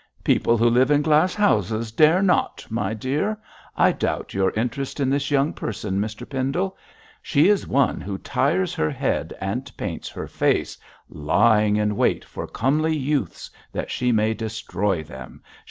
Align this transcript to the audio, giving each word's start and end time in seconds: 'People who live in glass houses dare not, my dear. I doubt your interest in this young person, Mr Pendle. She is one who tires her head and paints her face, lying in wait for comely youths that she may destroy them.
'People 0.23 0.57
who 0.57 0.67
live 0.67 0.89
in 0.89 1.03
glass 1.03 1.35
houses 1.35 1.91
dare 1.91 2.23
not, 2.23 2.65
my 2.71 2.91
dear. 2.91 3.37
I 3.77 3.91
doubt 3.91 4.33
your 4.33 4.49
interest 4.53 4.99
in 4.99 5.11
this 5.11 5.29
young 5.29 5.53
person, 5.53 5.99
Mr 5.99 6.27
Pendle. 6.27 6.75
She 7.21 7.49
is 7.49 7.67
one 7.67 8.01
who 8.01 8.17
tires 8.17 8.73
her 8.73 8.89
head 8.89 9.31
and 9.39 9.71
paints 9.77 10.09
her 10.09 10.25
face, 10.25 10.75
lying 11.07 11.75
in 11.75 11.95
wait 11.95 12.25
for 12.25 12.47
comely 12.47 12.97
youths 12.97 13.51
that 13.71 13.91
she 13.91 14.11
may 14.11 14.33
destroy 14.33 15.03
them. 15.03 15.43